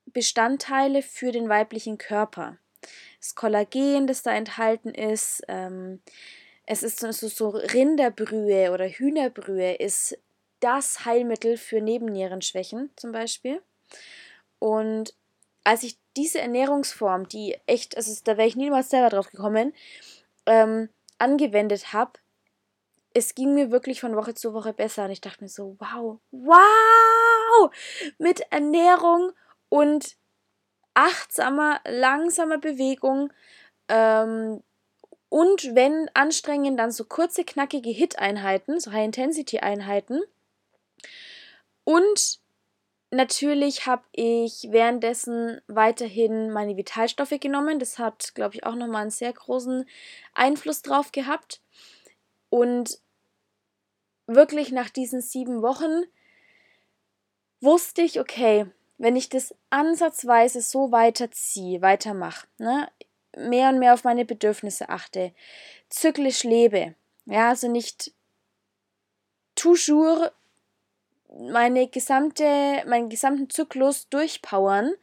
[0.08, 2.58] Bestandteile für den weiblichen Körper.
[3.20, 6.02] Das Kollagen, das da enthalten ist, ähm,
[6.68, 10.18] es ist so, so Rinderbrühe oder Hühnerbrühe ist
[10.66, 13.62] das Heilmittel für Nebennierenschwächen zum Beispiel.
[14.58, 15.14] Und
[15.64, 19.74] als ich diese Ernährungsform, die echt, also da wäre ich niemals selber drauf gekommen,
[20.48, 22.14] ähm, angewendet habe,
[23.14, 25.06] es ging mir wirklich von Woche zu Woche besser.
[25.06, 27.72] Und ich dachte mir so, wow, wow,
[28.18, 29.32] mit Ernährung
[29.70, 30.18] und
[30.96, 33.32] achtsamer, langsamer Bewegung
[33.88, 34.64] ähm,
[35.30, 40.22] und wenn anstrengend, dann so kurze, knackige Hit-Einheiten, so High-Intensity-Einheiten.
[41.84, 42.40] Und
[43.12, 47.80] natürlich habe ich währenddessen weiterhin meine Vitalstoffe genommen.
[47.80, 49.88] Das hat, glaube ich, auch nochmal einen sehr großen
[50.34, 51.62] Einfluss drauf gehabt.
[52.50, 53.00] Und
[54.28, 56.04] wirklich nach diesen sieben Wochen
[57.62, 58.66] wusste ich, okay,
[58.98, 62.90] wenn ich das ansatzweise so weiterziehe, weitermache, ne,
[63.36, 65.34] mehr und mehr auf meine Bedürfnisse achte,
[65.90, 66.96] zyklisch lebe,
[67.26, 68.14] ja, also nicht
[69.56, 70.32] toujours
[71.38, 74.94] meine gesamte, meinen gesamten Zyklus durchpowern,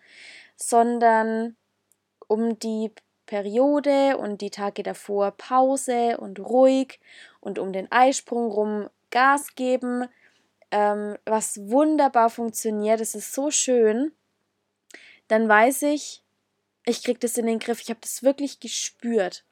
[0.56, 1.56] sondern
[2.28, 2.90] um die
[3.26, 7.00] Periode und die Tage davor Pause und ruhig
[7.40, 10.08] und um den Eisprung rum Gas geben,
[10.70, 14.12] ähm, was wunderbar funktioniert, es ist so schön,
[15.28, 16.22] dann weiß ich,
[16.84, 19.44] ich kriege das in den Griff, ich habe das wirklich gespürt.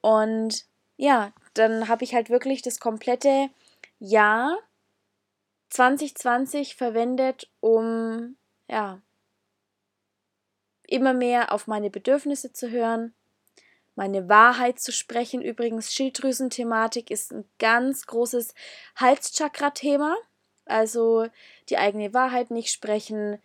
[0.00, 3.48] Und ja, dann habe ich halt wirklich das komplette
[3.98, 4.58] Jahr
[5.72, 8.36] 2020 verwendet, um
[8.68, 9.00] ja
[10.86, 13.14] immer mehr auf meine Bedürfnisse zu hören,
[13.94, 15.40] meine Wahrheit zu sprechen.
[15.40, 18.54] Übrigens, Schilddrüsenthematik ist ein ganz großes
[18.96, 20.16] Halschakra-Thema.
[20.66, 21.26] Also
[21.70, 23.38] die eigene Wahrheit nicht sprechen,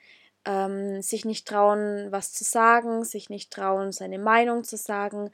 [0.43, 5.32] ähm, sich nicht trauen, was zu sagen, sich nicht trauen, seine Meinung zu sagen,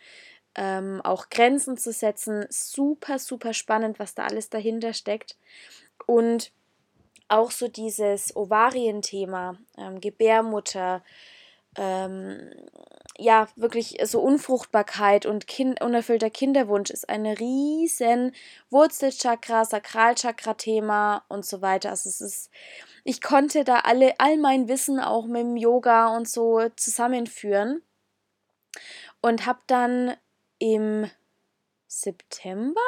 [0.53, 2.45] ähm, auch Grenzen zu setzen.
[2.49, 5.37] Super, super spannend, was da alles dahinter steckt.
[6.05, 6.51] Und
[7.33, 11.03] auch so dieses Ovarienthema, ähm, Gebärmutter,
[11.75, 12.51] ähm,
[13.17, 18.33] ja, wirklich so Unfruchtbarkeit und kind, unerfüllter Kinderwunsch ist ein riesen
[18.69, 21.89] Wurzelchakra, Sakralchakra-Thema und so weiter.
[21.89, 22.49] Also es ist,
[23.03, 27.83] ich konnte da alle, all mein Wissen auch mit dem Yoga und so zusammenführen
[29.21, 30.15] und habe dann
[30.59, 31.09] im
[31.87, 32.81] September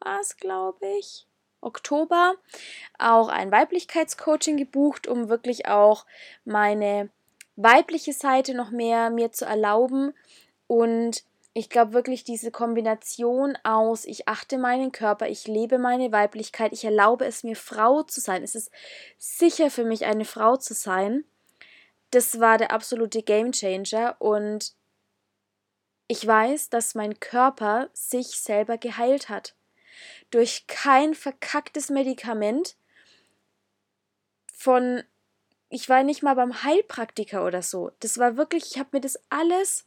[0.00, 1.26] war es, glaube ich,
[1.64, 2.34] Oktober
[2.98, 6.06] auch ein Weiblichkeitscoaching gebucht, um wirklich auch
[6.44, 7.10] meine
[7.56, 10.12] weibliche Seite noch mehr mir zu erlauben
[10.66, 11.24] und
[11.56, 16.84] ich glaube wirklich diese Kombination aus, ich achte meinen Körper, ich lebe meine Weiblichkeit, ich
[16.84, 18.42] erlaube es mir Frau zu sein.
[18.42, 18.72] Es ist
[19.18, 21.24] sicher für mich eine Frau zu sein.
[22.10, 24.74] Das war der absolute Gamechanger und
[26.08, 29.54] ich weiß, dass mein Körper sich selber geheilt hat.
[30.30, 32.76] Durch kein verkacktes Medikament
[34.52, 35.04] von
[35.74, 37.90] ich war nicht mal beim Heilpraktiker oder so.
[37.98, 39.86] Das war wirklich, ich habe mir das alles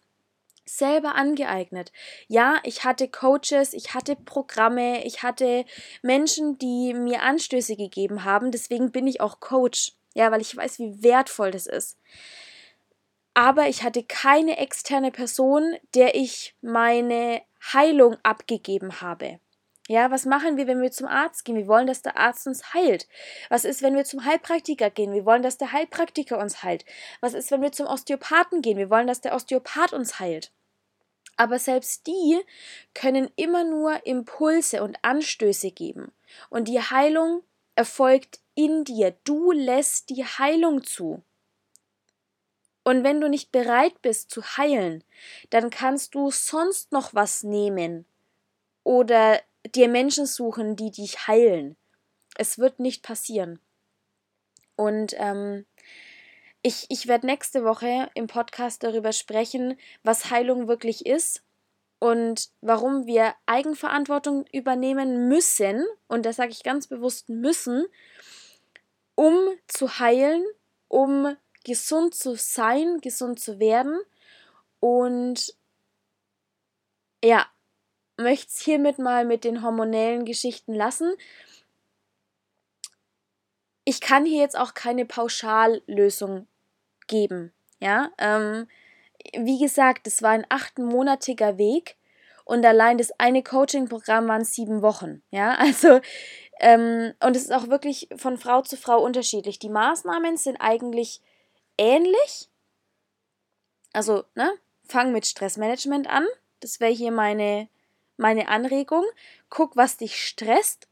[0.65, 1.93] selber angeeignet.
[2.27, 5.65] Ja, ich hatte Coaches, ich hatte Programme, ich hatte
[6.01, 8.51] Menschen, die mir Anstöße gegeben haben.
[8.51, 9.93] Deswegen bin ich auch Coach.
[10.13, 11.97] Ja, weil ich weiß, wie wertvoll das ist.
[13.33, 19.39] Aber ich hatte keine externe Person, der ich meine Heilung abgegeben habe.
[19.89, 21.55] Ja, was machen wir, wenn wir zum Arzt gehen?
[21.55, 23.07] Wir wollen, dass der Arzt uns heilt.
[23.47, 25.13] Was ist, wenn wir zum Heilpraktiker gehen?
[25.13, 26.83] Wir wollen, dass der Heilpraktiker uns heilt.
[27.21, 28.77] Was ist, wenn wir zum Osteopathen gehen?
[28.77, 30.51] Wir wollen, dass der Osteopath uns heilt.
[31.37, 32.41] Aber selbst die
[32.93, 36.11] können immer nur Impulse und Anstöße geben.
[36.49, 37.43] Und die Heilung
[37.75, 39.15] erfolgt in dir.
[39.23, 41.23] Du lässt die Heilung zu.
[42.83, 45.03] Und wenn du nicht bereit bist zu heilen,
[45.49, 48.05] dann kannst du sonst noch was nehmen
[48.83, 49.41] oder
[49.75, 51.77] dir Menschen suchen, die dich heilen.
[52.37, 53.59] Es wird nicht passieren.
[54.75, 55.65] Und ähm,
[56.61, 61.43] ich, ich werde nächste Woche im Podcast darüber sprechen, was Heilung wirklich ist
[61.99, 67.85] und warum wir Eigenverantwortung übernehmen müssen, und das sage ich ganz bewusst müssen,
[69.15, 69.35] um
[69.67, 70.45] zu heilen,
[70.87, 73.99] um gesund zu sein, gesund zu werden.
[74.79, 75.55] Und
[77.23, 77.47] ja,
[78.17, 81.13] möchte es hiermit mal mit den hormonellen Geschichten lassen.
[83.83, 86.47] Ich kann hier jetzt auch keine Pauschallösung
[87.07, 87.53] geben.
[87.79, 88.67] Ja, ähm,
[89.33, 91.95] wie gesagt, es war ein achtmonatiger Weg
[92.43, 95.21] und allein das eine Coaching-Programm waren sieben Wochen.
[95.31, 95.99] Ja, also
[96.59, 99.59] ähm, und es ist auch wirklich von Frau zu Frau unterschiedlich.
[99.59, 101.21] Die Maßnahmen sind eigentlich
[101.77, 102.49] ähnlich.
[103.93, 104.51] Also, ne,
[104.87, 106.25] fang mit Stressmanagement an.
[106.59, 107.67] Das wäre hier meine
[108.17, 109.05] meine Anregung.
[109.49, 110.87] Guck, was dich stresst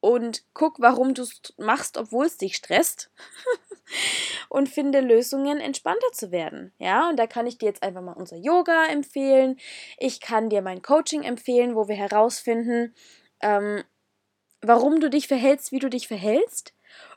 [0.00, 3.10] und guck, warum du es machst, obwohl es dich stresst.
[4.48, 6.72] und finde Lösungen, entspannter zu werden.
[6.78, 9.58] Ja, und da kann ich dir jetzt einfach mal unser Yoga empfehlen.
[9.98, 12.94] Ich kann dir mein Coaching empfehlen, wo wir herausfinden,
[13.40, 13.82] ähm,
[14.60, 16.74] warum du dich verhältst, wie du dich verhältst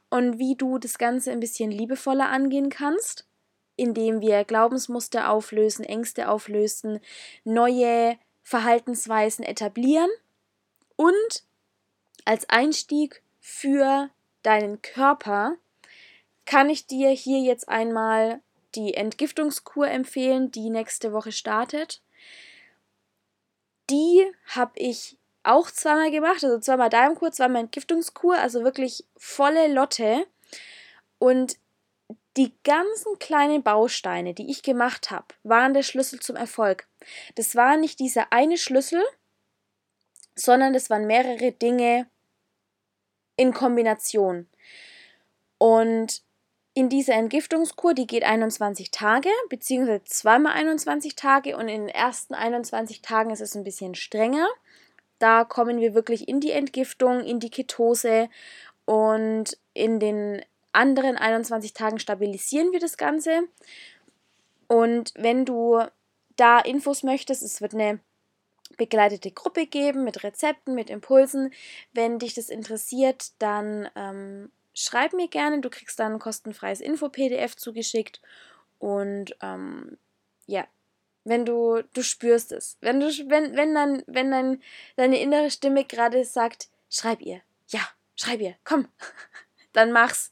[0.10, 3.28] und wie du das Ganze ein bisschen liebevoller angehen kannst,
[3.76, 7.00] indem wir Glaubensmuster auflösen, Ängste auflösen,
[7.44, 8.18] neue
[8.48, 10.10] Verhaltensweisen etablieren
[10.96, 11.44] und
[12.24, 14.10] als Einstieg für
[14.42, 15.58] deinen Körper
[16.46, 18.40] kann ich dir hier jetzt einmal
[18.74, 22.02] die Entgiftungskur empfehlen, die nächste Woche startet.
[23.90, 30.26] Die habe ich auch zweimal gemacht, also zweimal Darmkur, zweimal Entgiftungskur, also wirklich volle Lotte.
[31.20, 31.58] Und
[32.38, 36.88] die ganzen kleinen Bausteine, die ich gemacht habe, waren der Schlüssel zum Erfolg.
[37.36, 39.04] Das war nicht dieser eine Schlüssel,
[40.36, 42.08] sondern das waren mehrere Dinge
[43.38, 44.48] in Kombination.
[45.58, 46.22] Und
[46.76, 52.36] in dieser Entgiftungskur, die geht 21 Tage, beziehungsweise zweimal 21 Tage und in den ersten
[52.36, 54.48] 21 Tagen ist es ein bisschen strenger.
[55.18, 58.30] Da kommen wir wirklich in die Entgiftung, in die Ketose
[58.86, 60.44] und in den
[60.78, 63.44] anderen 21 Tagen stabilisieren wir das Ganze.
[64.68, 65.82] Und wenn du
[66.36, 68.00] da Infos möchtest, es wird eine
[68.78, 71.54] begleitete Gruppe geben mit Rezepten, mit Impulsen.
[71.94, 75.62] Wenn dich das interessiert, dann ähm, schreib mir gerne.
[75.62, 78.22] Du kriegst dann ein kostenfreies Info-PDF zugeschickt.
[78.78, 79.98] Und ähm,
[80.46, 80.68] ja,
[81.24, 82.78] wenn du, du spürst es.
[82.82, 84.62] Wenn du, wenn, wenn dann, wenn dann
[84.96, 87.42] deine innere Stimme gerade sagt, schreib ihr.
[87.68, 87.82] Ja,
[88.16, 88.88] schreib ihr, komm,
[89.74, 90.32] dann mach's.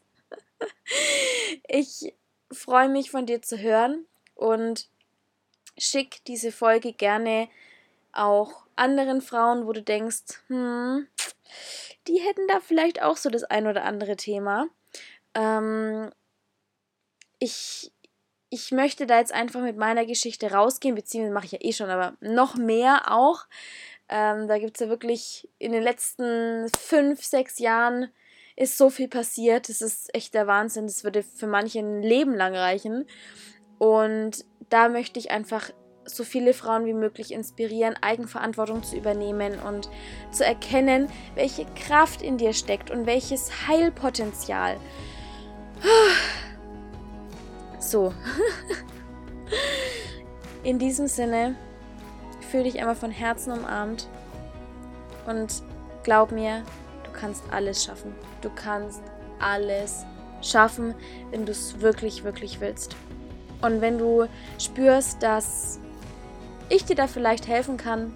[1.68, 2.14] Ich
[2.51, 4.88] freue mich von dir zu hören und
[5.78, 7.49] schick diese Folge gerne
[8.14, 11.08] auch anderen Frauen, wo du denkst, hm,
[12.08, 14.68] die hätten da vielleicht auch so das ein oder andere Thema.
[15.34, 16.12] Ähm,
[17.39, 17.91] ich,
[18.49, 21.89] ich möchte da jetzt einfach mit meiner Geschichte rausgehen, beziehungsweise mache ich ja eh schon,
[21.89, 23.45] aber noch mehr auch.
[24.08, 28.12] Ähm, da gibt es ja wirklich in den letzten fünf, sechs Jahren
[28.56, 29.70] ist so viel passiert.
[29.70, 30.88] Das ist echt der Wahnsinn.
[30.88, 33.06] Das würde für manche ein Leben lang reichen.
[33.78, 35.72] Und da möchte ich einfach
[36.06, 39.89] so viele Frauen wie möglich inspirieren, Eigenverantwortung zu übernehmen und
[40.32, 44.78] zu erkennen, welche Kraft in dir steckt und welches Heilpotenzial.
[47.80, 48.14] So.
[50.64, 51.56] In diesem Sinne,
[52.49, 54.08] fühle dich einmal von Herzen umarmt
[55.28, 55.62] und
[56.03, 56.64] glaub mir,
[57.16, 58.13] kannst alles schaffen.
[58.41, 59.01] Du kannst
[59.39, 60.05] alles
[60.41, 60.93] schaffen,
[61.32, 62.95] wenn du es wirklich, wirklich willst.
[63.61, 64.28] Und wenn du
[64.59, 65.80] spürst, dass
[66.70, 68.13] ich dir da vielleicht helfen kann,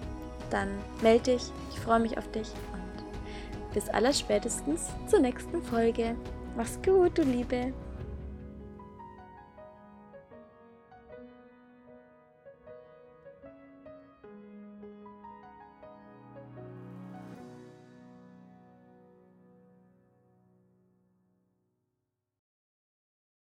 [0.50, 0.68] dann
[1.02, 1.42] melde dich.
[1.72, 6.14] Ich freue mich auf dich und bis allerspätestens zur nächsten Folge.
[6.56, 7.72] Mach's gut, du Liebe.